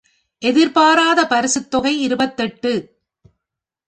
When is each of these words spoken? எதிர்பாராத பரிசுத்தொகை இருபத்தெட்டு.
எதிர்பாராத 0.41 1.23
பரிசுத்தொகை 1.23 2.01
இருபத்தெட்டு. 2.01 2.71